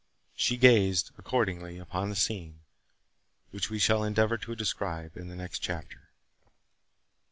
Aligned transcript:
She 0.35 0.57
gazed, 0.57 1.11
accordingly, 1.19 1.77
upon 1.77 2.09
the 2.09 2.15
scene, 2.15 2.61
which 3.51 3.69
we 3.69 3.77
shall 3.77 4.03
endeavour 4.03 4.39
to 4.39 4.55
describe 4.55 5.15
in 5.15 5.27
the 5.27 5.35
next 5.35 5.59
chapter. 5.59 6.09